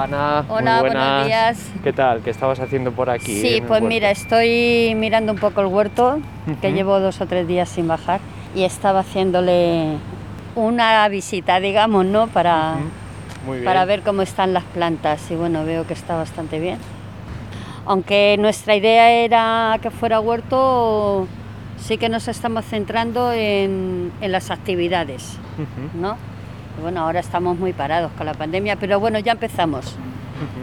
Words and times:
Hola 0.00 0.38
Ana, 0.38 0.44
Hola, 0.48 0.80
muy 0.80 0.90
buenos 0.90 1.26
días. 1.26 1.70
¿Qué 1.84 1.92
tal? 1.92 2.22
¿Qué 2.22 2.30
estabas 2.30 2.58
haciendo 2.58 2.90
por 2.92 3.10
aquí? 3.10 3.38
Sí, 3.38 3.62
pues 3.66 3.82
mira, 3.82 4.10
estoy 4.10 4.94
mirando 4.96 5.30
un 5.32 5.38
poco 5.38 5.60
el 5.60 5.66
huerto, 5.66 6.20
que 6.62 6.72
llevo 6.72 7.00
dos 7.00 7.20
o 7.20 7.26
tres 7.26 7.46
días 7.46 7.68
sin 7.68 7.86
bajar, 7.86 8.20
y 8.54 8.62
estaba 8.64 9.00
haciéndole 9.00 9.98
una 10.54 11.06
visita, 11.08 11.60
digamos, 11.60 12.06
¿no? 12.06 12.28
Para, 12.28 12.76
para 13.62 13.84
ver 13.84 14.00
cómo 14.00 14.22
están 14.22 14.54
las 14.54 14.64
plantas, 14.64 15.30
y 15.30 15.34
bueno, 15.34 15.66
veo 15.66 15.86
que 15.86 15.92
está 15.92 16.16
bastante 16.16 16.58
bien. 16.60 16.78
Aunque 17.84 18.36
nuestra 18.38 18.74
idea 18.76 19.10
era 19.10 19.78
que 19.82 19.90
fuera 19.90 20.18
huerto, 20.18 21.28
sí 21.76 21.98
que 21.98 22.08
nos 22.08 22.26
estamos 22.26 22.64
centrando 22.64 23.32
en, 23.32 24.12
en 24.22 24.32
las 24.32 24.50
actividades, 24.50 25.36
¿no? 25.92 26.16
Bueno, 26.80 27.02
ahora 27.02 27.20
estamos 27.20 27.58
muy 27.58 27.72
parados 27.74 28.10
con 28.16 28.24
la 28.24 28.32
pandemia, 28.32 28.76
pero 28.76 28.98
bueno, 28.98 29.18
ya 29.18 29.32
empezamos. 29.32 29.96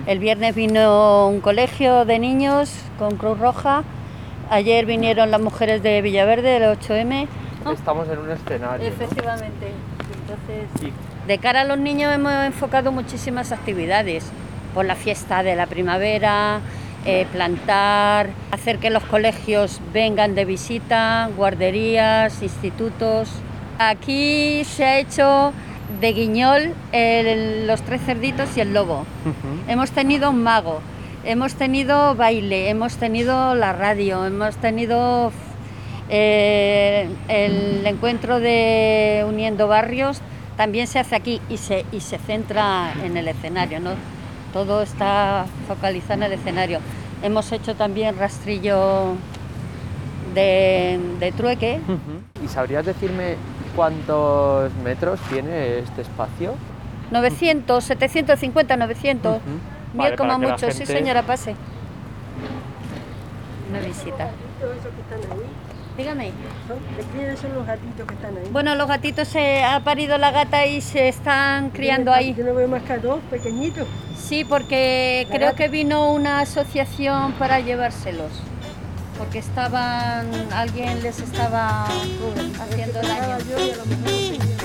El 0.07 0.17
viernes 0.17 0.55
vino 0.55 1.27
un 1.27 1.41
colegio 1.41 2.05
de 2.05 2.17
niños 2.17 2.73
con 2.97 3.17
Cruz 3.17 3.37
Roja. 3.37 3.83
Ayer 4.49 4.85
vinieron 4.87 5.29
las 5.29 5.39
mujeres 5.39 5.83
de 5.83 6.01
Villaverde, 6.01 6.59
del 6.59 6.63
8M. 6.63 7.27
Estamos 7.71 8.09
en 8.09 8.17
un 8.17 8.31
escenario. 8.31 8.89
¿no? 8.89 8.95
Efectivamente. 8.95 9.67
Entonces, 10.21 10.93
de 11.27 11.37
cara 11.37 11.61
a 11.61 11.63
los 11.65 11.77
niños 11.77 12.13
hemos 12.13 12.33
enfocado 12.45 12.91
muchísimas 12.91 13.51
actividades. 13.51 14.25
Por 14.73 14.85
la 14.85 14.95
fiesta 14.95 15.43
de 15.43 15.55
la 15.55 15.67
primavera, 15.67 16.61
eh, 17.05 17.27
plantar, 17.31 18.29
hacer 18.51 18.79
que 18.79 18.89
los 18.89 19.03
colegios 19.03 19.79
vengan 19.93 20.33
de 20.33 20.45
visita, 20.45 21.29
guarderías, 21.37 22.41
institutos. 22.41 23.29
Aquí 23.77 24.63
se 24.65 24.83
ha 24.83 24.97
hecho 24.97 25.53
de 26.01 26.13
guiñol 26.13 26.73
el- 26.91 27.65
los 27.67 27.81
tres 27.81 28.01
cerditos 28.05 28.55
y 28.57 28.61
el 28.61 28.73
lobo. 28.73 29.05
Hemos 29.67 29.91
tenido 29.91 30.29
un 30.31 30.43
mago, 30.43 30.81
hemos 31.23 31.53
tenido 31.55 32.13
baile, 32.15 32.69
hemos 32.69 32.97
tenido 32.97 33.55
la 33.55 33.73
radio, 33.73 34.25
hemos 34.25 34.55
tenido 34.57 35.31
eh, 36.09 37.09
el 37.27 37.85
encuentro 37.85 38.39
de 38.39 39.25
Uniendo 39.27 39.67
Barrios, 39.67 40.19
también 40.55 40.87
se 40.87 40.99
hace 40.99 41.15
aquí 41.15 41.41
y 41.49 41.57
se, 41.57 41.85
y 41.91 41.99
se 41.99 42.17
centra 42.17 42.93
en 43.03 43.17
el 43.17 43.27
escenario, 43.27 43.79
¿no? 43.79 43.91
Todo 44.53 44.81
está 44.81 45.45
focalizado 45.67 46.13
en 46.15 46.23
el 46.23 46.33
escenario. 46.33 46.79
Hemos 47.21 47.51
hecho 47.51 47.75
también 47.75 48.17
rastrillo 48.17 49.15
de, 50.33 50.99
de 51.19 51.31
trueque. 51.31 51.79
¿Y 52.43 52.47
sabrías 52.47 52.85
decirme 52.85 53.35
cuántos 53.77 54.73
metros 54.83 55.19
tiene 55.29 55.77
este 55.79 56.01
espacio? 56.01 56.55
900, 57.11 57.83
750, 57.83 58.75
900. 58.75 59.37
Ujú. 59.37 59.41
Mil 59.45 59.61
Vale, 59.93 60.15
como 60.17 60.37
mucho, 60.39 60.69
sí 60.71 60.79
gente- 60.79 60.85
señora, 60.87 61.21
pase. 61.23 61.55
Una 63.69 63.79
visita. 63.79 64.29
Todos 64.59 64.75
esos 64.77 64.91
que 64.93 65.01
están 65.01 65.31
ahí, 65.31 65.45
Dígame. 65.97 66.31
son, 66.67 66.77
¿de 66.97 67.03
quiénes 67.13 67.39
son 67.39 67.53
los 67.55 67.65
gatitos 67.65 68.05
que 68.07 68.13
están 68.13 68.35
ahí? 68.37 68.49
Bueno, 68.51 68.75
los 68.75 68.87
gatitos 68.87 69.27
se 69.27 69.63
ha 69.63 69.79
parido 69.81 70.17
la 70.17 70.31
gata 70.31 70.65
y 70.65 70.81
se 70.81 71.07
están 71.07 71.69
criando 71.69 72.11
ahí. 72.11 72.33
Yo 72.33 72.43
no 72.45 72.53
veo 72.55 72.67
más 72.67 72.83
que 72.83 72.93
a 72.93 72.97
dos 72.97 73.19
pequeñitos. 73.29 73.87
Sí, 74.17 74.43
porque 74.43 75.27
creo 75.31 75.53
que 75.55 75.67
vino 75.69 76.11
una 76.11 76.39
asociación 76.41 77.33
para 77.33 77.59
llevárselos. 77.59 78.31
Porque 79.17 79.39
estaban, 79.39 80.29
alguien 80.53 81.01
les 81.01 81.19
estaba 81.19 81.85
haciendo 81.85 82.99
Pensaba 83.01 83.27
daño. 83.27 83.45
yo 83.49 83.65
y 83.65 83.71
a 83.71 83.75
lo 83.77 83.85
mejor 83.85 84.03
no 84.03 84.09
sé 84.09 84.37
quién. 84.39 84.57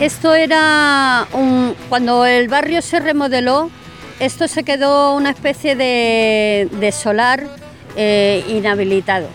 Esto 0.00 0.34
era 0.34 1.28
un, 1.34 1.76
cuando 1.90 2.24
el 2.24 2.48
barrio 2.48 2.80
se 2.80 3.00
remodeló, 3.00 3.70
esto 4.20 4.48
se 4.48 4.64
quedó 4.64 5.14
una 5.16 5.30
especie 5.30 5.74
de, 5.74 6.92
solar 6.92 7.46
eh, 7.96 8.44
inhabilitado. 8.48 9.26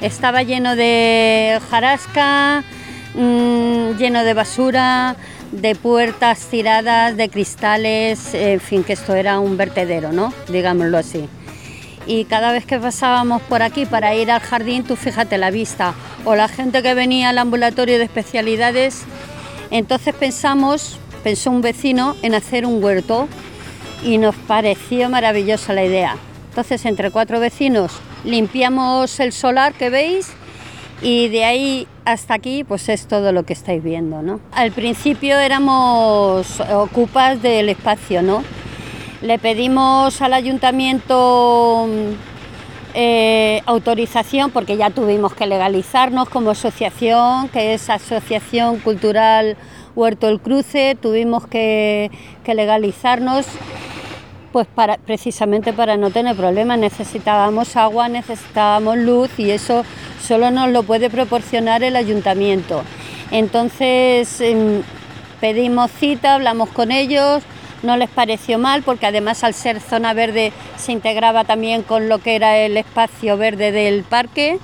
Estaba 0.00 0.44
lleno 0.44 0.76
de 0.76 1.60
jarasca, 1.68 2.64
mm, 3.14 3.98
lleno 3.98 4.24
de 4.24 4.32
basura, 4.32 5.16
de 5.50 5.74
puertas 5.74 6.46
tiradas, 6.46 7.16
de 7.16 7.28
cristales, 7.28 8.32
en 8.32 8.60
fin, 8.60 8.84
que 8.84 8.92
esto 8.92 9.14
era 9.14 9.40
un 9.40 9.56
vertedero, 9.56 10.12
¿no? 10.12 10.32
Digámoslo 10.48 10.96
así. 10.96 11.28
Y 12.06 12.24
cada 12.24 12.52
vez 12.52 12.64
que 12.64 12.78
pasábamos 12.78 13.42
por 13.42 13.62
aquí 13.62 13.84
para 13.84 14.14
ir 14.14 14.30
al 14.30 14.40
jardín, 14.40 14.84
tú 14.84 14.94
fíjate 14.94 15.38
la 15.38 15.50
vista, 15.50 15.94
o 16.24 16.36
la 16.36 16.46
gente 16.46 16.82
que 16.82 16.94
venía 16.94 17.30
al 17.30 17.38
ambulatorio 17.38 17.98
de 17.98 18.04
especialidades, 18.04 19.02
entonces 19.72 20.14
pensamos, 20.14 20.98
pensó 21.24 21.50
un 21.50 21.62
vecino 21.62 22.16
en 22.22 22.34
hacer 22.34 22.64
un 22.64 22.82
huerto 22.82 23.28
y 24.04 24.18
nos 24.18 24.34
pareció 24.34 25.08
maravillosa 25.08 25.72
la 25.72 25.84
idea. 25.84 26.16
Entonces 26.50 26.84
entre 26.84 27.10
cuatro 27.10 27.40
vecinos 27.40 27.92
limpiamos 28.24 29.18
el 29.20 29.32
solar 29.32 29.72
que 29.74 29.90
veis 29.90 30.32
y 31.02 31.28
de 31.28 31.44
ahí 31.44 31.86
hasta 32.04 32.34
aquí 32.34 32.64
pues 32.64 32.88
es 32.88 33.06
todo 33.06 33.32
lo 33.32 33.44
que 33.44 33.52
estáis 33.52 33.82
viendo. 33.82 34.22
¿no? 34.22 34.40
Al 34.52 34.72
principio 34.72 35.38
éramos 35.38 36.60
ocupas 36.60 37.40
del 37.42 37.68
espacio, 37.68 38.22
¿no? 38.22 38.42
Le 39.22 39.38
pedimos 39.38 40.22
al 40.22 40.32
ayuntamiento 40.32 41.86
mm, 41.86 42.30
eh, 42.94 43.62
autorización 43.66 44.50
porque 44.50 44.76
ya 44.76 44.90
tuvimos 44.90 45.34
que 45.34 45.46
legalizarnos 45.46 46.28
como 46.28 46.50
asociación, 46.50 47.48
que 47.48 47.74
es 47.74 47.90
Asociación 47.90 48.78
Cultural 48.78 49.56
Huerto 49.94 50.28
El 50.28 50.40
Cruce, 50.40 50.96
tuvimos 51.00 51.46
que, 51.46 52.10
que 52.44 52.54
legalizarnos 52.54 53.46
pues 54.52 54.66
para, 54.74 54.96
precisamente 54.98 55.72
para 55.72 55.96
no 55.96 56.10
tener 56.10 56.36
problemas, 56.36 56.78
necesitábamos 56.78 57.76
agua, 57.76 58.08
necesitábamos 58.08 58.96
luz 58.98 59.30
y 59.38 59.50
eso 59.50 59.84
solo 60.20 60.50
nos 60.50 60.70
lo 60.70 60.82
puede 60.82 61.08
proporcionar 61.10 61.82
el 61.82 61.96
ayuntamiento. 61.96 62.82
Entonces 63.30 64.40
em, 64.40 64.82
pedimos 65.40 65.90
cita, 65.90 66.34
hablamos 66.34 66.68
con 66.70 66.92
ellos, 66.92 67.42
no 67.82 67.96
les 67.96 68.10
pareció 68.10 68.58
mal 68.58 68.82
porque 68.82 69.06
además 69.06 69.42
al 69.44 69.54
ser 69.54 69.80
zona 69.80 70.12
verde 70.14 70.52
se 70.76 70.92
integraba 70.92 71.44
también 71.44 71.82
con 71.82 72.08
lo 72.08 72.18
que 72.18 72.36
era 72.36 72.58
el 72.58 72.76
espacio 72.76 73.36
verde 73.36 73.72
del 73.72 74.02
parque, 74.04 74.58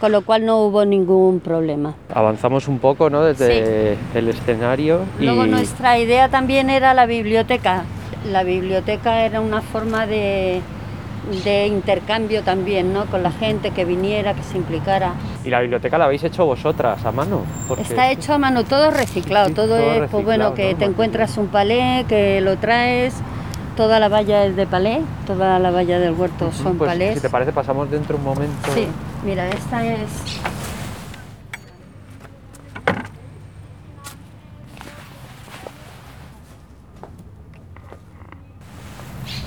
con 0.00 0.12
lo 0.12 0.22
cual 0.22 0.46
no 0.46 0.58
hubo 0.60 0.84
ningún 0.84 1.40
problema. 1.40 1.94
Avanzamos 2.14 2.68
un 2.68 2.78
poco, 2.78 3.10
¿no? 3.10 3.24
Desde 3.24 3.96
el 4.14 4.28
escenario. 4.28 5.00
y- 5.18 5.24
Luego 5.24 5.46
nuestra 5.46 5.98
idea 5.98 6.28
también 6.28 6.70
era 6.70 6.94
la 6.94 7.06
biblioteca. 7.06 7.84
La 8.26 8.42
biblioteca 8.42 9.24
era 9.24 9.40
una 9.40 9.60
forma 9.62 10.06
de, 10.06 10.60
de 11.44 11.66
intercambio 11.66 12.42
también, 12.42 12.92
¿no? 12.92 13.06
Con 13.06 13.22
la 13.22 13.30
gente 13.30 13.70
que 13.70 13.84
viniera, 13.84 14.34
que 14.34 14.42
se 14.42 14.56
implicara. 14.56 15.12
Y 15.44 15.50
la 15.50 15.60
biblioteca 15.60 15.98
la 15.98 16.06
habéis 16.06 16.24
hecho 16.24 16.44
vosotras 16.44 17.04
a 17.04 17.12
mano. 17.12 17.42
porque- 17.68 17.82
Está 17.84 18.10
hecho 18.10 18.34
a 18.34 18.38
mano, 18.38 18.64
todo 18.64 18.90
reciclado, 18.90 19.48
Sí, 19.48 19.54
todo, 19.54 19.68
todo 19.78 20.04
es, 20.04 20.10
pues 20.10 20.24
bueno, 20.24 20.54
que 20.54 20.72
¿no? 20.72 20.78
te 20.78 20.84
encuentras 20.84 21.36
un 21.38 21.46
palé, 21.46 22.04
que 22.08 22.40
lo 22.40 22.56
traes, 22.58 23.14
toda 23.76 24.00
la 24.00 24.08
valla 24.08 24.44
es 24.44 24.56
de 24.56 24.66
palé, 24.66 25.00
toda 25.26 25.58
la 25.60 25.70
valla 25.70 25.98
del 26.00 26.12
huerto 26.12 26.50
son 26.52 26.76
Pues, 26.76 26.90
palés. 26.90 27.14
Si 27.14 27.20
te 27.20 27.30
parece, 27.30 27.52
pasamos 27.52 27.88
dentro 27.90 28.16
un 28.16 28.24
momento. 28.24 28.68
Sí, 28.74 28.86
mira, 29.24 29.48
esta 29.48 29.86
es... 29.86 30.00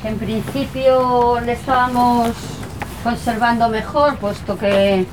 En 0.03 0.17
principio 0.17 1.39
le 1.39 1.53
estábamos 1.53 2.29
conservando 3.03 3.69
mejor, 3.69 4.17
puesto 4.17 4.57
que, 4.57 5.05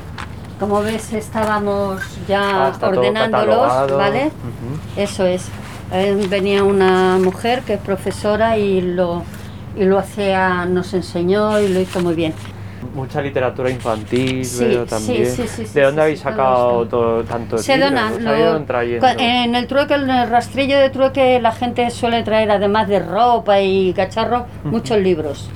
como 0.59 0.81
ves, 0.83 1.13
estábamos 1.13 2.01
ya 2.27 2.69
Ah, 2.69 2.79
ordenándolos. 2.81 3.93
¿vale? 3.97 4.31
Eso 4.97 5.27
es. 5.27 5.47
Eh, 5.93 6.27
venía 6.29 6.65
una 6.65 7.19
mujer 7.19 7.63
que 7.63 7.75
es 7.75 7.81
profesora 7.81 8.59
y 8.59 8.81
lo, 8.81 9.23
y 9.77 9.85
lo 9.85 9.99
hacía, 9.99 10.65
nos 10.67 10.93
enseñó 10.95 11.59
y 11.61 11.69
lo 11.69 11.81
hizo 11.81 12.01
muy 12.01 12.15
bien. 12.15 12.35
Mucha 12.99 13.23
literatura 13.23 13.71
infantil, 13.71 14.45
Sí, 14.45 14.65
veo 14.65 14.85
también. 14.85 15.27
sí, 15.27 15.47
sí, 15.47 15.65
¿De 15.73 15.83
dónde 15.83 16.03
habéis 16.03 16.19
sacado 16.19 16.85
todo, 16.89 17.23
tantos 17.23 17.63
Se 17.65 17.75
libros? 17.77 17.91
donan. 17.93 18.13
¿Os 18.13 18.21
lo- 18.23 19.15
en 19.21 19.55
el 19.55 19.67
trueque, 19.69 19.95
en 19.95 20.11
el 20.11 20.29
rastrillo 20.29 20.77
de 20.81 20.91
trueque, 20.91 21.39
la 21.41 21.53
gente 21.53 21.89
suele 21.91 22.25
traer, 22.25 22.51
además 22.51 22.89
de 22.89 22.99
ropa 22.99 23.61
y 23.61 23.93
cacharros, 23.93 24.43
muchos 24.65 24.99
libros. 24.99 25.49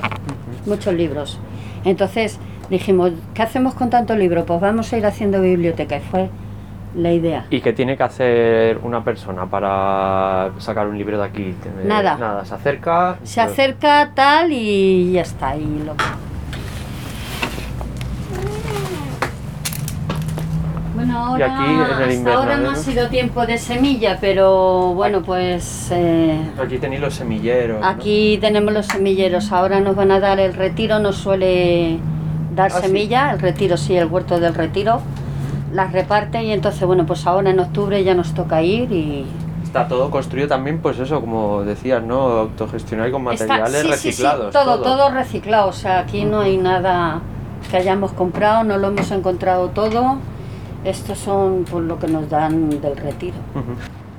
Muchos 0.66 0.94
libros. 0.94 1.40
Entonces 1.84 2.38
dijimos, 2.70 3.10
¿qué 3.34 3.42
hacemos 3.42 3.74
con 3.74 3.90
tanto 3.90 4.14
libro? 4.14 4.44
Pues 4.46 4.60
vamos 4.60 4.92
a 4.92 4.96
ir 4.96 5.04
haciendo 5.04 5.40
biblioteca. 5.42 5.96
Y 5.96 6.00
fue 6.00 6.30
la 6.94 7.10
idea. 7.12 7.46
¿Y 7.50 7.60
qué 7.60 7.72
tiene 7.72 7.96
que 7.96 8.04
hacer 8.04 8.78
una 8.84 9.02
persona 9.02 9.46
para 9.46 10.50
sacar 10.58 10.86
un 10.86 10.96
libro 10.96 11.18
de 11.18 11.24
aquí? 11.24 11.54
Nada. 11.84 12.16
Nada, 12.18 12.44
se 12.44 12.54
acerca. 12.54 13.16
Se 13.24 13.40
acerca 13.40 14.12
tal 14.14 14.52
y 14.52 15.10
ya 15.10 15.22
está. 15.22 15.56
Y 15.56 15.82
lo... 15.84 15.96
Ahora, 21.14 21.55
aquí, 21.55 22.11
en 22.12 22.26
el 22.26 22.32
ahora 22.32 22.56
no 22.56 22.70
ha 22.70 22.76
sido 22.76 23.09
tiempo 23.09 23.44
de 23.47 23.59
semilla, 23.59 24.19
pero 24.20 24.94
bueno, 24.94 25.23
pues 25.23 25.88
eh, 25.93 26.38
Aquí 26.62 26.79
tenéis 26.79 27.00
los 27.00 27.14
semilleros. 27.14 27.81
¿no? 27.81 27.87
aquí 27.87 28.38
tenemos 28.41 28.73
los 28.73 28.87
semilleros. 28.87 29.53
Ahora 29.53 29.81
nos 29.81 29.94
van 29.97 30.11
a 30.11 30.20
dar 30.20 30.41
el 30.41 30.55
retiro, 30.55 30.99
nos 30.99 31.17
suele 31.17 31.99
dar 32.55 32.70
Ah, 32.73 32.81
sí. 32.81 32.87
semilla, 32.87 33.32
el 33.32 33.38
retiro 33.41 33.76
sí, 33.76 33.97
el 33.97 34.06
huerto 34.06 34.41
del 34.41 34.55
retiro. 34.55 35.00
Las 35.73 35.93
reparte 35.93 36.43
y 36.44 36.53
entonces, 36.53 36.82
bueno, 36.87 37.06
pues 37.06 37.26
ahora 37.26 37.50
en 37.50 37.61
octubre 37.61 38.03
ya 38.05 38.14
nos 38.14 38.35
toca 38.35 38.62
ir 38.62 38.93
y 38.93 39.25
Está 39.64 39.88
todo 39.88 40.11
construido 40.11 40.49
también, 40.49 40.81
pues 40.81 40.99
eso, 40.99 41.19
como 41.23 41.62
decías, 41.62 42.03
¿no? 42.03 42.20
Autogestionar 42.41 43.09
y 43.09 43.12
con 43.12 43.26
Está- 43.32 43.47
materiales 43.47 43.81
sí, 43.81 43.88
sí, 43.88 43.99
sí, 43.99 44.09
reciclados. 44.11 44.53
todo, 44.53 44.81
todo, 44.82 45.11
reciclado. 45.11 45.69
O 45.69 45.73
sea, 45.73 46.00
aquí 46.00 46.26
no 46.26 46.41
hay 46.41 46.59
nada 46.59 47.20
que 47.70 47.79
hayamos 47.79 48.12
comprado, 48.12 48.64
no 48.64 48.76
lo 48.76 48.88
hemos 48.88 49.11
encontrado 49.12 49.69
todo. 49.69 50.19
Estos 50.84 51.19
son 51.19 51.64
pues, 51.70 51.84
lo 51.84 51.99
que 51.99 52.08
nos 52.08 52.29
dan 52.29 52.70
del 52.81 52.96
retiro. 52.96 53.37
Ujú. 53.55 53.75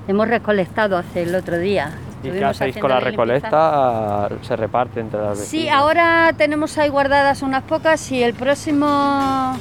Hhemos 0.08 0.28
recolectado 0.28 0.98
hace 0.98 1.24
el 1.24 1.36
otro 1.36 1.58
día. 1.58 1.92
¿Y 2.24 2.30
qué 2.30 2.44
hacéis 2.46 2.78
con 2.78 2.90
la 2.90 3.00
recolecta? 3.02 4.30
Se 4.44 4.56
reparte 4.56 5.02
entre 5.02 5.20
las 5.22 5.40
Sí, 5.40 5.58
vecinas. 5.58 5.76
ahora 5.78 6.32
tenemos 6.38 6.78
ahí 6.78 6.88
guardadas 6.90 7.42
unas 7.42 7.64
pocas 7.64 8.10
y 8.14 8.24
el 8.24 8.34
próximo 8.34 9.58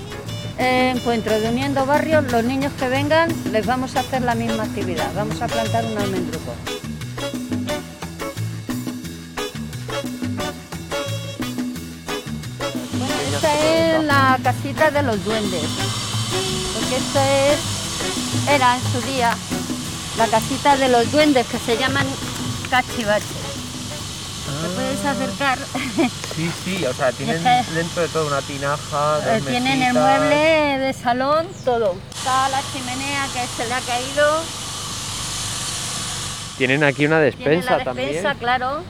eh, 0.59 0.93
encuentro 0.95 1.39
de 1.41 1.49
Uniendo 1.49 1.85
Barrios, 1.87 2.31
los 2.31 2.45
niños 2.45 2.73
que 2.79 2.89
vengan, 2.89 3.31
les 3.51 3.67
vamos 3.67 3.97
a 3.97 4.01
hacer 4.01 4.23
la 4.23 4.37
misma 4.37 4.63
actividad. 4.63 5.09
Vamos 5.17 5.43
a 5.43 5.49
plantar 5.49 5.85
un 5.85 5.99
almendruco. 5.99 6.53
Bueno, 12.99 13.15
esta 13.35 13.97
es 13.99 14.05
la 14.05 14.39
casita 14.43 14.91
de 14.91 15.03
los 15.03 15.25
duendes. 15.25 16.02
Porque 16.93 16.97
esta 16.97 17.47
es, 17.53 17.59
era 18.51 18.77
en 18.77 18.93
su 18.93 19.01
día 19.07 19.35
la 20.19 20.27
casita 20.27 20.77
de 20.77 20.89
los 20.89 21.11
duendes 21.11 21.47
que 21.47 21.59
se 21.59 21.79
llaman 21.79 22.07
cachivaches. 22.71 23.27
¿Te 24.63 24.69
puedes 24.75 25.05
acercar? 25.05 25.59
Sí, 26.35 26.51
sí, 26.65 26.87
o 26.87 26.95
sea, 26.95 27.13
tienen 27.13 27.47
Este- 27.47 27.73
dentro 27.75 28.01
de 28.01 28.09
todo 28.09 28.27
una 28.27 28.41
tinaja, 28.41 29.19
Eh, 29.27 29.43
Tienen 29.47 29.83
el 29.83 29.93
mueble 29.93 30.79
de 30.79 30.93
salón, 30.95 31.47
todo. 31.63 31.95
Está 32.17 32.49
la 32.49 32.63
chimenea 32.73 33.27
que 33.35 33.47
se 33.55 33.69
le 33.69 33.75
ha 33.75 33.81
caído. 33.83 34.43
Tienen 36.57 36.85
aquí 36.85 37.05
una 37.05 37.19
despensa, 37.21 37.73
la 37.73 37.77
despensa, 37.85 37.85
también. 37.85 38.39
claro. 38.39 38.83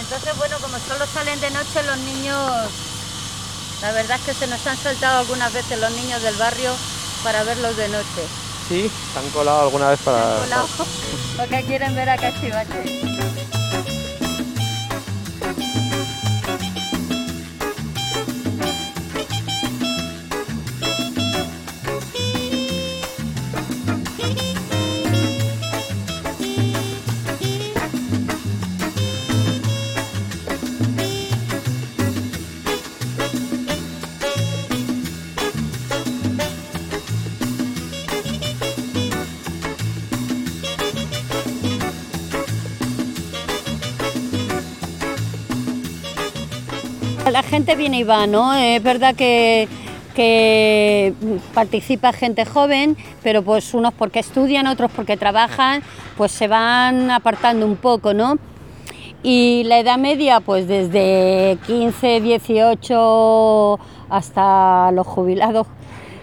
Entonces, 0.00 0.36
bueno, 0.38 0.56
como 0.62 0.78
solo 0.78 1.04
salen 1.12 1.38
de 1.42 1.50
noche 1.50 1.82
los 1.84 1.98
niños, 1.98 2.40
la 3.82 3.92
verdad 3.92 4.18
es 4.20 4.26
que 4.26 4.34
se 4.34 4.46
nos 4.46 4.66
han 4.66 4.76
saltado 4.76 5.20
algunas 5.20 5.52
veces 5.52 5.78
los 5.78 5.90
niños 5.92 6.22
del 6.22 6.36
barrio 6.36 6.72
para 7.22 7.42
verlos 7.44 7.76
de 7.76 7.88
noche. 7.88 8.22
Sí, 8.68 8.90
se 9.12 9.18
han 9.18 9.28
colado 9.30 9.62
alguna 9.62 9.90
vez 9.90 10.00
para... 10.00 10.36
Colado, 10.40 10.68
Porque 11.36 11.62
quieren 11.64 11.94
ver 11.94 12.08
a 12.10 12.16
Cachivache. 12.16 13.19
La 47.30 47.42
gente 47.42 47.76
viene 47.76 47.98
y 47.98 48.02
va, 48.02 48.26
¿no? 48.26 48.54
Es 48.54 48.82
verdad 48.82 49.14
que, 49.14 49.68
que 50.14 51.14
participa 51.54 52.12
gente 52.12 52.44
joven, 52.44 52.96
pero 53.22 53.42
pues 53.42 53.72
unos 53.72 53.94
porque 53.94 54.18
estudian, 54.18 54.66
otros 54.66 54.90
porque 54.90 55.16
trabajan, 55.16 55.82
pues 56.16 56.32
se 56.32 56.48
van 56.48 57.10
apartando 57.10 57.66
un 57.66 57.76
poco, 57.76 58.14
¿no? 58.14 58.38
Y 59.22 59.62
la 59.66 59.78
edad 59.78 59.98
media, 59.98 60.40
pues 60.40 60.66
desde 60.66 61.58
15, 61.66 62.20
18 62.20 63.78
hasta 64.08 64.90
los 64.92 65.06
jubilados 65.06 65.66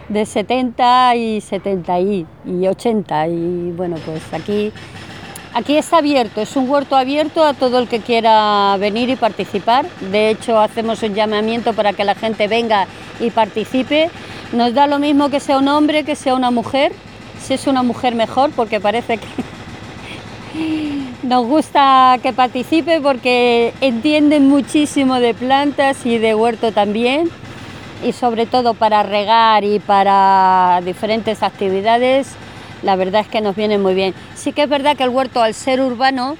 de 0.09 0.25
70 0.25 1.15
y 1.15 1.41
70 1.41 1.99
y, 1.99 2.25
y 2.45 2.67
80. 2.67 3.27
Y 3.27 3.71
bueno, 3.77 3.97
pues 4.05 4.21
aquí 4.33 4.73
Aquí 5.53 5.77
está 5.77 5.97
abierto, 5.97 6.41
es 6.41 6.55
un 6.55 6.69
huerto 6.69 6.95
abierto 6.95 7.43
a 7.43 7.53
todo 7.53 7.79
el 7.79 7.87
que 7.87 7.99
quiera 7.99 8.75
venir 8.79 9.09
y 9.09 9.15
participar. 9.15 9.85
De 10.11 10.29
hecho, 10.29 10.59
hacemos 10.59 11.01
un 11.01 11.15
llamamiento 11.15 11.73
para 11.73 11.93
que 11.93 12.03
la 12.03 12.15
gente 12.15 12.47
venga 12.47 12.87
y 13.19 13.31
participe. 13.31 14.11
Nos 14.53 14.73
da 14.73 14.87
lo 14.87 14.99
mismo 14.99 15.29
que 15.29 15.39
sea 15.39 15.57
un 15.57 15.67
hombre, 15.67 16.03
que 16.03 16.15
sea 16.15 16.35
una 16.35 16.51
mujer. 16.51 16.91
Si 17.41 17.53
es 17.53 17.65
una 17.65 17.81
mujer 17.81 18.13
mejor, 18.13 18.51
porque 18.51 18.79
parece 18.79 19.17
que 19.17 19.27
nos 21.23 21.45
gusta 21.45 22.19
que 22.21 22.33
participe 22.33 23.01
porque 23.01 23.73
entienden 23.81 24.47
muchísimo 24.47 25.15
de 25.15 25.33
plantas 25.33 26.05
y 26.05 26.17
de 26.17 26.35
huerto 26.35 26.71
también. 26.71 27.29
Y 28.05 28.11
sobre 28.11 28.45
todo 28.45 28.75
para 28.75 29.01
regar 29.01 29.63
y 29.63 29.79
para 29.79 30.81
diferentes 30.85 31.41
actividades 31.41 32.35
la 32.83 32.95
verdad 32.95 33.21
es 33.21 33.27
que 33.27 33.41
nos 33.41 33.55
viene 33.55 33.77
muy 33.77 33.93
bien. 33.93 34.13
Sí 34.35 34.53
que 34.53 34.63
es 34.63 34.69
verdad 34.69 34.95
que 34.95 35.03
el 35.03 35.09
huerto, 35.09 35.41
al 35.41 35.53
ser 35.53 35.81
urbano, 35.81 36.37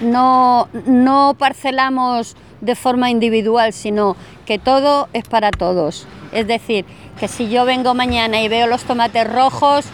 no, 0.00 0.68
no 0.86 1.34
parcelamos 1.38 2.36
de 2.60 2.74
forma 2.74 3.10
individual, 3.10 3.72
sino 3.72 4.16
que 4.46 4.58
todo 4.58 5.08
es 5.12 5.26
para 5.28 5.50
todos. 5.50 6.06
Es 6.32 6.46
decir, 6.46 6.84
que 7.18 7.28
si 7.28 7.48
yo 7.48 7.64
vengo 7.64 7.94
mañana 7.94 8.40
y 8.40 8.48
veo 8.48 8.66
los 8.66 8.84
tomates 8.84 9.30
rojos, 9.30 9.86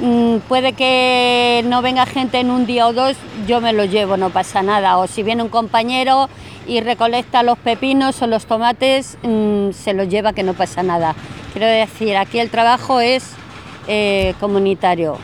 mm, 0.00 0.38
puede 0.48 0.72
que 0.72 1.64
no 1.66 1.82
venga 1.82 2.06
gente 2.06 2.40
en 2.40 2.50
un 2.50 2.66
día 2.66 2.86
o 2.86 2.92
dos, 2.92 3.16
yo 3.46 3.60
me 3.60 3.72
los 3.72 3.90
llevo, 3.90 4.16
no 4.16 4.30
pasa 4.30 4.62
nada. 4.62 4.98
O 4.98 5.06
si 5.06 5.22
viene 5.22 5.42
un 5.42 5.48
compañero 5.48 6.28
y 6.66 6.80
recolecta 6.80 7.42
los 7.42 7.58
pepinos 7.58 8.20
o 8.22 8.26
los 8.26 8.46
tomates, 8.46 9.18
mm, 9.22 9.70
se 9.72 9.94
los 9.94 10.08
lleva, 10.08 10.32
que 10.32 10.42
no 10.42 10.54
pasa 10.54 10.82
nada. 10.82 11.14
Quiero 11.52 11.66
decir, 11.66 12.16
aquí 12.16 12.38
el 12.38 12.50
trabajo 12.50 13.00
es 13.00 13.37
eh, 13.88 14.34
comunitario. 14.38 15.18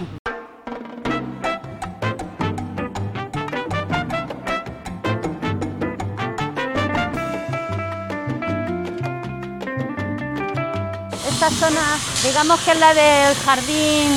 Esta 11.28 11.50
zona, 11.50 11.80
digamos 12.23 12.61
que 12.61 12.71
es 12.73 12.78
la 12.78 12.94
del 12.94 13.35
jardín 13.37 14.11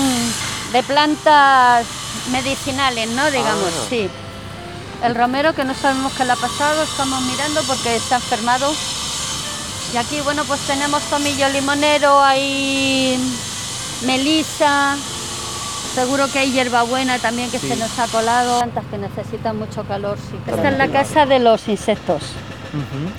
de 0.72 0.84
plantas 0.84 1.86
medicinales, 2.32 3.10
¿no? 3.10 3.30
Digamos, 3.32 3.72
Ah. 3.74 3.86
sí. 3.90 4.10
El 5.04 5.16
romero 5.16 5.54
que 5.54 5.64
no 5.64 5.74
sabemos 5.76 6.12
qué 6.14 6.26
le 6.26 6.32
ha 6.34 6.36
pasado, 6.36 6.84
estamos 6.84 7.22
mirando 7.22 7.62
porque 7.64 7.96
está 7.96 8.16
enfermado. 8.16 8.72
Y 9.94 9.98
aquí, 9.98 10.20
bueno, 10.22 10.44
pues 10.46 10.60
tenemos 10.62 11.02
tomillo 11.04 11.48
limonero, 11.50 12.20
hay 12.22 13.18
melisa, 14.06 14.96
seguro 15.96 16.28
que 16.32 16.40
hay 16.40 16.52
hierbabuena 16.52 17.20
también 17.20 17.50
que 17.52 17.60
Sí. 17.60 17.68
se 17.70 17.76
nos 17.76 17.98
ha 18.00 18.08
colado. 18.08 18.60
Plantas 18.60 18.86
que 18.90 18.98
necesitan 18.98 19.58
mucho 19.58 19.84
calor, 19.84 20.18
sí. 20.18 20.38
Esta 20.48 20.70
es 20.70 20.78
la 20.78 20.88
casa 20.90 21.26
de 21.26 21.40
los 21.40 21.68
insectos. 21.68 22.22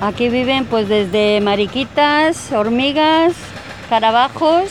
Aquí 0.00 0.28
viven 0.28 0.66
pues 0.66 0.88
desde 0.88 1.40
mariquitas, 1.40 2.52
hormigas, 2.52 3.32
carabajos 3.88 4.70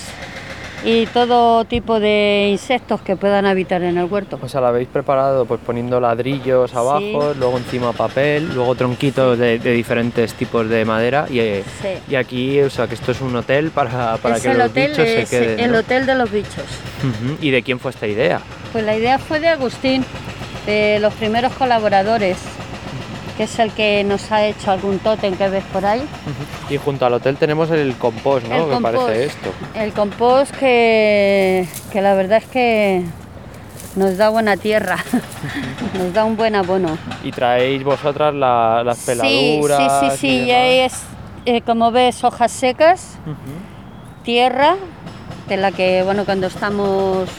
y 0.83 1.05
todo 1.07 1.65
tipo 1.65 1.99
de 1.99 2.49
insectos 2.51 3.01
que 3.01 3.15
puedan 3.15 3.45
habitar 3.45 3.81
en 3.81 3.97
el 3.97 4.05
huerto. 4.05 4.39
O 4.41 4.47
sea, 4.47 4.61
lo 4.61 4.67
habéis 4.67 4.87
preparado 4.87 5.45
pues 5.45 5.59
poniendo 5.65 5.99
ladrillos 5.99 6.73
abajo, 6.75 7.33
luego 7.37 7.57
encima 7.57 7.93
papel, 7.93 8.53
luego 8.53 8.75
tronquitos 8.75 9.37
de, 9.37 9.59
de 9.59 9.71
diferentes 9.73 10.33
tipos 10.35 10.69
de 10.69 10.85
madera 10.85 11.25
y, 11.29 11.39
eh, 11.39 11.63
Sí. 11.81 11.87
y 12.09 12.15
aquí, 12.15 12.59
o 12.61 12.69
sea, 12.69 12.87
que 12.87 12.93
esto 12.95 13.11
es 13.11 13.21
un 13.21 13.35
hotel 13.35 13.71
para, 13.71 14.17
para 14.17 14.37
Es 14.37 14.43
que 14.43 14.53
los 14.53 14.73
bichos 14.73 14.95
se 15.07 15.25
queden. 15.29 15.59
el 15.59 15.71
¿no? 15.71 15.79
hotel 15.79 16.05
de 16.05 16.15
los 16.15 16.31
bichos. 16.31 16.63
¿Y 17.41 17.49
de 17.51 17.63
quién 17.63 17.79
fue 17.79 17.91
esta 17.91 18.07
idea? 18.07 18.39
Pues 18.71 18.83
la 18.85 18.95
idea 18.95 19.17
fue 19.19 19.39
de 19.39 19.47
Agustín, 19.49 20.05
de 20.65 20.99
los 20.99 21.13
primeros 21.15 21.53
colaboradores. 21.53 22.37
Que 23.37 23.43
es 23.43 23.59
el 23.59 23.71
que 23.71 24.03
nos 24.03 24.31
ha 24.31 24.43
hecho 24.45 24.71
algún 24.71 24.97
tótem 24.99 25.35
que 25.37 25.47
ves 25.47 25.63
por 25.71 25.85
ahí. 25.85 26.01
Y 26.69 26.77
junto 26.77 27.05
al 27.05 27.13
hotel 27.13 27.37
tenemos 27.37 27.69
el 27.69 27.95
compost, 27.95 28.47
¿no? 28.47 28.55
El 28.55 28.61
compost. 28.71 28.95
parece 28.95 29.25
esto. 29.25 29.51
El 29.75 29.93
compost 29.93 30.55
que, 30.55 31.67
que 31.91 32.01
la 32.01 32.15
verdad 32.15 32.39
es 32.39 32.45
que 32.45 33.03
nos 33.95 34.17
da 34.17 34.29
buena 34.29 34.57
tierra, 34.57 34.97
nos 35.97 36.13
da 36.13 36.25
un 36.25 36.35
buen 36.35 36.55
abono. 36.55 36.97
Y 37.23 37.31
traéis 37.31 37.83
vosotras 37.83 38.33
la- 38.33 38.83
las 38.83 38.97
Sí, 38.97 39.05
peladuras. 39.05 39.77
sí, 40.01 40.09
sí, 40.11 40.17
sí, 40.17 40.27
y 40.27 40.43
y 40.45 40.51
ahí 40.51 40.79
es, 40.79 40.93
eh, 41.45 41.61
como 41.61 41.91
ves, 41.91 42.23
hojas 42.23 42.51
secas, 42.51 43.17
tierra, 44.23 44.75
de 45.47 45.57
la 45.57 45.71
que, 45.71 46.03
bueno, 46.03 46.25
cuando 46.25 46.47
estamos, 46.47 47.29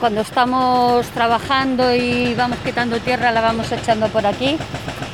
cuando 0.00 0.20
estamos 0.22 1.06
trabajando 1.08 1.94
y 1.94 2.34
vamos 2.34 2.58
quitando 2.64 2.98
tierra, 3.00 3.30
la 3.32 3.40
vamos 3.40 3.70
echando 3.72 4.06
por 4.08 4.26
aquí. 4.26 4.56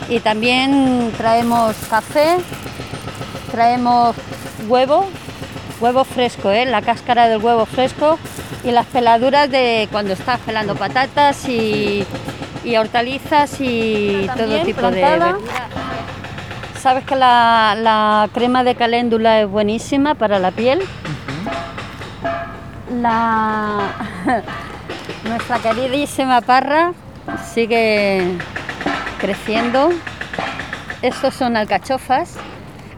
Y 0.09 0.21
también 0.21 1.13
traemos 1.17 1.75
café, 1.89 2.37
traemos 3.51 4.15
huevo, 4.69 5.07
huevo 5.81 6.05
fresco, 6.05 6.51
¿eh? 6.51 6.67
la 6.67 6.83
cáscara 6.83 7.29
del 7.29 7.43
huevo 7.43 7.65
fresco 7.65 8.19
y 8.65 8.71
las 8.71 8.87
peladuras 8.87 9.51
de 9.51 9.89
cuando 9.91 10.13
estás 10.13 10.41
pelando 10.41 10.75
patatas 10.75 11.49
y, 11.49 12.05
y 12.65 12.77
hortalizas 12.77 13.61
y 13.61 14.29
todo 14.37 14.63
tipo 14.63 14.91
de. 14.91 15.35
Sabes 16.81 17.05
que 17.05 17.17
la, 17.17 17.75
la 17.79 18.29
crema 18.35 18.63
de 18.63 18.75
caléndula 18.75 19.41
es 19.41 19.49
buenísima 19.49 20.15
para 20.15 20.39
la 20.39 20.51
piel. 20.51 20.83
La, 23.01 23.95
nuestra 25.25 25.59
queridísima 25.61 26.43
parra 26.43 26.93
sigue 27.55 28.37
creciendo. 29.19 29.91
Estos 31.03 31.35
son 31.35 31.57
alcachofas, 31.57 32.37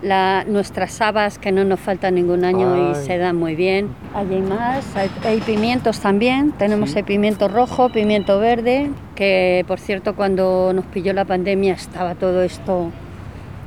la- 0.03 0.45
nuestras 0.47 1.01
habas 1.01 1.39
que 1.39 1.51
no 1.51 1.65
nos 1.65 1.81
faltan 1.81 2.15
ningún 2.15 2.45
año 2.45 2.93
y 2.93 2.95
se 2.95 3.19
dan 3.19 3.37
muy 3.37 3.55
bien. 3.57 3.89
Allí 4.15 4.35
hay 4.35 4.43
más, 4.43 4.97
hay, 4.97 5.11
hay 5.25 5.41
pimientos 5.41 6.01
también, 6.01 6.53
tenemos 6.53 6.91
Sí. 6.91 6.99
el 7.01 7.05
pimiento 7.05 7.49
rojo, 7.49 7.89
pimiento 7.89 8.39
verde, 8.39 8.91
que 9.17 9.65
por 9.67 9.81
cierto 9.81 10.15
cuando 10.15 10.73
nos 10.75 10.85
pilló 10.87 11.13
la 11.13 11.25
pandemia 11.25 11.73
estaba 11.75 12.15
todo 12.15 12.43
esto 12.43 12.91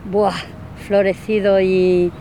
buah, 0.09 0.35
florecido 0.87 1.59
y, 1.59 2.11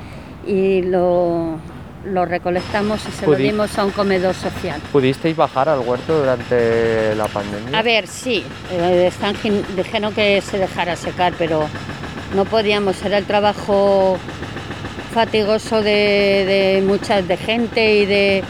y 0.47 0.83
lo, 0.83 1.59
lo 2.07 2.25
recolectamos 2.25 3.01
y 3.09 3.13
se 3.13 3.27
lo 3.27 3.33
Pudi- 3.33 3.43
dimos 3.43 3.77
a 3.79 3.85
un 3.85 3.91
comedor 3.91 4.35
social. 4.35 4.81
¿Pudisteis 4.93 5.37
bajar 5.37 5.69
al 5.69 5.81
huerto 5.81 6.19
durante 6.21 7.15
la 7.15 7.27
pandemia? 7.27 7.79
A 7.79 7.83
ver, 7.83 8.07
sí, 8.07 8.45
eh, 8.71 9.07
están 9.09 9.35
dijeron 9.77 10.15
que 10.15 10.41
se 10.41 10.59
dejara 10.59 10.97
secar, 10.97 11.33
pero 11.39 11.67
no 12.35 12.45
podíamos, 12.45 13.03
era 13.05 13.19
el 13.19 13.25
trabajo 13.25 14.19
fatigoso 15.13 15.83
de, 15.83 16.45
de 16.81 16.83
muchas 16.87 17.27
de 17.27 17.37
gente 17.37 17.95
y 17.97 18.07
de 18.07 18.45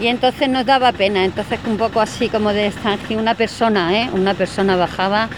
y 0.00 0.06
entonces 0.06 0.48
nos 0.48 0.64
daba 0.64 0.92
pena, 0.92 1.24
entonces 1.24 1.58
un 1.66 1.76
poco 1.76 2.00
así 2.00 2.28
como 2.28 2.52
de 2.52 2.68
estancia, 2.68 3.18
una 3.18 3.34
persona, 3.34 4.00
¿eh? 4.02 4.08
una 4.12 4.34
persona 4.34 4.76
bajaba 4.76 5.28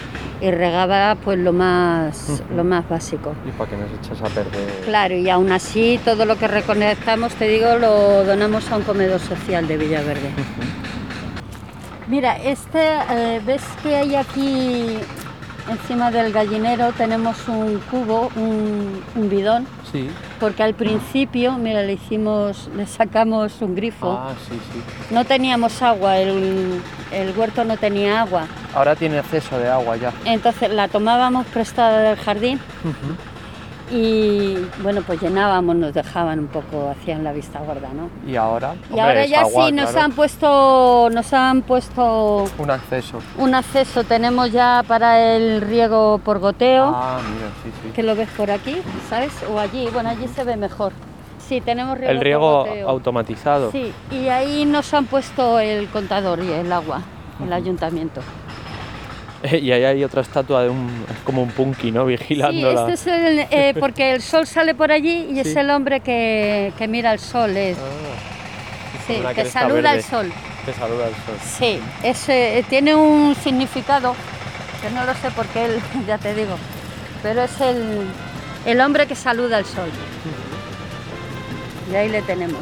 y 0.41 0.51
regaba 0.51 1.15
pues 1.23 1.37
lo 1.37 1.53
más 1.53 2.41
lo 2.55 2.63
más 2.63 2.87
básico. 2.89 3.33
¿Y 3.47 3.51
para 3.51 3.69
qué 3.69 3.77
nos 3.77 3.89
echas 3.91 4.21
a 4.21 4.33
perder? 4.33 4.81
Claro, 4.85 5.15
y 5.15 5.29
aún 5.29 5.51
así 5.51 5.99
todo 6.03 6.25
lo 6.25 6.35
que 6.37 6.47
recolectamos, 6.47 7.33
te 7.35 7.47
digo, 7.47 7.77
lo 7.77 8.23
donamos 8.25 8.69
a 8.71 8.77
un 8.77 8.83
comedor 8.83 9.19
social 9.19 9.67
de 9.67 9.77
Villaverde. 9.77 10.31
Mira, 12.07 12.35
este, 12.37 12.79
eh, 13.11 13.41
ves 13.45 13.61
que 13.83 13.95
hay 13.95 14.15
aquí 14.15 14.97
encima 15.69 16.11
del 16.11 16.33
gallinero 16.33 16.91
tenemos 16.93 17.47
un 17.47 17.79
cubo, 17.91 18.29
un, 18.35 19.01
un 19.15 19.29
bidón, 19.29 19.65
Sí. 19.91 20.09
Porque 20.41 20.63
al 20.63 20.73
principio, 20.73 21.53
mira, 21.59 21.83
le 21.83 21.93
hicimos, 21.93 22.67
le 22.75 22.87
sacamos 22.87 23.61
un 23.61 23.75
grifo. 23.75 24.11
Ah, 24.11 24.33
sí, 24.49 24.55
sí. 24.73 24.81
No 25.13 25.23
teníamos 25.23 25.81
agua, 25.83 26.17
el, 26.17 26.81
el 27.11 27.37
huerto 27.37 27.63
no 27.63 27.77
tenía 27.77 28.21
agua. 28.21 28.47
Ahora 28.73 28.95
tiene 28.95 29.19
acceso 29.19 29.57
de 29.59 29.69
agua 29.69 29.97
ya. 29.97 30.11
Entonces 30.25 30.71
la 30.71 30.87
tomábamos 30.87 31.45
prestada 31.45 31.99
del 32.01 32.17
jardín 32.17 32.59
y 33.91 34.57
bueno, 34.81 35.01
pues 35.05 35.21
llenábamos, 35.21 35.75
nos 35.75 35.93
dejaban 35.93 36.39
un 36.39 36.47
poco, 36.47 36.89
hacían 36.91 37.23
la 37.23 37.31
vista 37.33 37.59
gorda, 37.59 37.89
¿no? 37.93 38.09
Y 38.29 38.35
ahora. 38.35 38.73
Y 38.89 38.93
Hombre, 38.93 39.01
ahora 39.01 39.25
ya 39.25 39.41
agua, 39.41 39.65
sí 39.67 39.71
nos 39.73 39.89
claro. 39.91 40.05
han 40.05 40.11
puesto, 40.13 41.09
nos 41.11 41.33
han 41.33 41.61
puesto 41.63 42.45
Un 42.57 42.71
acceso. 42.71 43.19
un 43.37 43.53
acceso, 43.55 44.03
tenemos 44.03 44.51
ya 44.51 44.83
para 44.87 45.35
el 45.35 45.61
riego 45.61 46.19
por 46.23 46.39
goteo, 46.39 46.85
Ah, 46.95 47.19
mira, 47.35 47.47
sí, 47.63 47.71
sí. 47.83 47.89
que 47.93 48.03
lo 48.03 48.15
ves 48.15 48.29
por 48.37 48.49
aquí, 48.51 48.77
¿sabes? 49.09 49.31
O 49.53 49.59
allí, 49.59 49.87
bueno, 49.93 50.09
allí 50.09 50.27
se 50.27 50.43
ve 50.43 50.55
mejor. 50.55 50.93
Sí, 51.39 51.59
tenemos 51.59 51.97
riego 51.97 52.11
El 52.11 52.17
por 52.17 52.23
riego 52.25 52.57
goteo. 52.63 52.89
automatizado. 52.89 53.71
Sí, 53.71 53.91
y 54.09 54.29
ahí 54.29 54.63
nos 54.65 54.93
han 54.93 55.05
puesto 55.05 55.59
el 55.59 55.89
contador 55.89 56.39
y 56.41 56.49
el 56.51 56.71
agua, 56.71 57.01
el 57.43 57.51
ayuntamiento. 57.51 58.21
Y 59.51 59.71
ahí 59.71 59.83
hay 59.83 60.03
otra 60.03 60.21
estatua 60.21 60.63
de 60.63 60.69
un. 60.69 61.05
Como 61.23 61.41
un 61.43 61.49
punky, 61.49 61.91
¿no? 61.91 62.03
Sí, 62.05 62.11
Vigilándola. 62.11 62.91
este 62.93 62.93
es 62.93 63.07
el, 63.07 63.39
eh, 63.51 63.73
porque 63.79 64.11
el 64.13 64.21
sol 64.21 64.45
sale 64.47 64.75
por 64.75 64.91
allí 64.91 65.27
y 65.31 65.39
es 65.39 65.53
Sí. 65.53 65.59
el 65.59 65.69
hombre 65.71 65.99
que, 66.01 66.71
que 66.77 66.87
mira 66.87 67.11
al 67.11 67.19
sol, 67.19 67.55
es, 67.57 67.77
Ah, 67.77 69.07
sí, 69.07 69.15
que 69.35 69.45
saluda 69.45 69.91
al 69.91 70.03
sol. 70.03 70.31
que 70.65 70.73
saluda 70.73 71.05
al 71.07 71.13
sol. 71.13 71.35
Sí, 71.57 71.79
es, 72.03 72.29
eh, 72.29 72.63
tiene 72.69 72.93
un 72.95 73.35
significado 73.35 74.15
que 74.81 74.89
no 74.91 75.03
lo 75.05 75.13
sé 75.15 75.29
porque 75.35 75.65
él, 75.65 75.79
ya 76.07 76.17
te 76.17 76.33
digo, 76.35 76.55
pero 77.23 77.41
es 77.43 77.59
el, 77.61 78.05
el 78.65 78.81
hombre 78.81 79.07
que 79.07 79.15
saluda 79.15 79.57
al 79.57 79.65
sol. 79.65 79.89
Y 81.91 81.95
ahí 81.95 82.09
le 82.09 82.21
tenemos. 82.21 82.61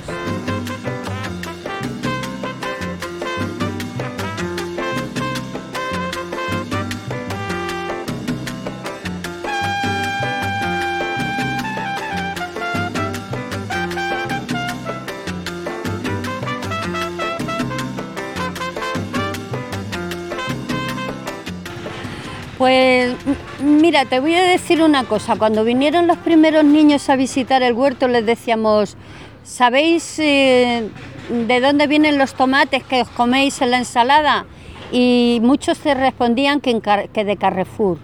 Mira, 23.64 24.06
te 24.06 24.20
voy 24.20 24.36
a 24.36 24.44
decir 24.44 24.82
una 24.82 25.04
cosa. 25.04 25.36
Cuando 25.36 25.64
vinieron 25.64 26.08
los 26.08 26.18
primeros 26.18 26.64
niños 26.64 27.10
a 27.10 27.16
visitar 27.16 27.64
el 27.64 27.74
huerto 27.74 28.08
les 28.08 28.26
decíamos, 28.26 28.98
¿sabéis 29.44 30.20
eh, 30.20 30.90
de 31.30 31.60
dónde 31.60 31.88
vienen 31.88 32.18
los 32.18 32.34
tomates 32.34 32.84
que 32.84 33.02
os 33.02 33.10
coméis 33.10 33.62
en 33.62 33.72
la 33.72 33.78
ensalada? 33.78 34.46
Y 34.92 35.40
muchos 35.42 35.78
te 35.80 35.94
respondían 35.94 36.62
que, 36.62 36.74
de 36.74 37.38
Carrefour. 37.38 37.98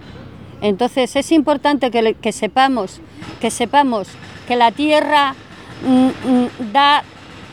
Entonces 0.60 1.16
es 1.16 1.32
importante 1.32 1.90
que, 1.90 2.32
sepamos, 2.32 3.00
que 3.40 3.50
sepamos 3.50 4.08
que 4.46 4.56
la 4.56 4.70
tierra 4.70 5.34
da 6.72 7.02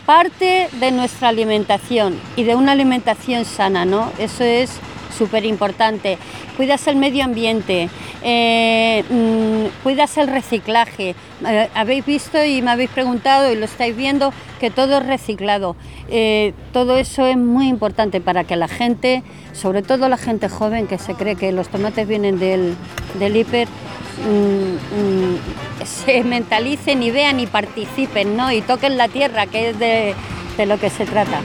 parte 0.06 0.70
de 0.80 0.92
nuestra 0.92 1.30
alimentación 1.30 2.20
y 2.36 2.44
de 2.44 2.56
una 2.56 2.74
alimentación 2.74 3.46
sana, 3.46 3.86
¿no? 3.86 4.12
Eso 4.20 4.44
es 4.44 4.80
súper 5.18 5.46
importante. 5.46 6.18
Cuidas 6.58 6.88
el 6.88 6.96
medio 6.96 7.24
ambiente, 7.24 7.90
eh, 8.24 9.04
mm, 9.10 9.84
cuidas 9.84 10.18
el 10.18 10.28
reciclaje. 10.28 11.16
Eh, 11.48 11.70
habéis 11.74 12.06
visto 12.06 12.44
y 12.44 12.62
me 12.62 12.72
habéis 12.72 12.90
preguntado 12.90 13.52
y 13.52 13.56
lo 13.56 13.66
estáis 13.66 13.96
viendo 13.96 14.34
que 14.60 14.70
todo 14.70 14.98
es 14.98 15.06
reciclado. 15.06 15.76
Eh, 16.10 16.54
todo 16.72 16.98
eso 16.98 17.26
es 17.26 17.38
muy 17.38 17.68
importante 17.68 18.22
para 18.22 18.44
que 18.44 18.56
la 18.56 18.68
gente, 18.68 19.24
sobre 19.54 19.82
todo 19.82 20.10
la 20.10 20.18
gente 20.18 20.50
joven 20.50 20.88
que 20.88 20.98
se 20.98 21.16
cree 21.16 21.36
que 21.36 21.52
los 21.52 21.70
tomates 21.70 22.08
vienen 22.08 22.40
del, 22.40 22.76
del 23.20 23.36
hiper, 23.36 23.68
mm, 23.68 24.24
mm, 24.24 25.86
se 25.86 26.24
mentalicen 26.24 27.04
y 27.04 27.12
vean 27.12 27.40
y 27.40 27.48
participen, 27.48 28.38
¿no? 28.38 28.52
Y 28.52 28.62
toquen 28.62 28.98
la 28.98 29.08
tierra, 29.08 29.48
que 29.48 29.70
es 29.70 29.80
de, 29.80 30.14
de 30.58 30.66
lo 30.66 30.80
que 30.80 30.90
se 30.90 31.06
trata. 31.06 31.42